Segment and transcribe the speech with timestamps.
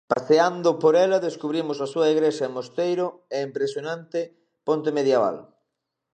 [0.13, 4.19] Paseando por ela descubrimos a súa igrexa e mosteiro e a impresionante
[4.67, 5.37] ponte medieval.